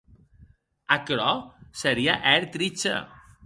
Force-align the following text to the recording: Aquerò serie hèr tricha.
Aquerò 0.95 1.29
serie 1.83 2.13
hèr 2.31 2.43
tricha. 2.53 2.95